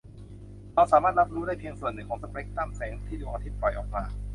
[0.73, 4.03] เราสามารถรับรู้ได้เพียงส่วนหนึ่งของสเปกตรัมแสงที่ดวงอาทิตย์ปล่อยออกมา